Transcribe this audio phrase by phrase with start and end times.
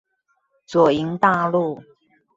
[0.65, 1.79] 左營大路